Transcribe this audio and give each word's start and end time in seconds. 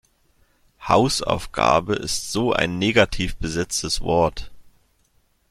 Hausaufgabe 0.87 1.93
ist 1.93 2.31
so 2.31 2.53
ein 2.53 2.79
negativ 2.79 3.35
besetztes 3.35 4.01
Wort. 4.01 4.49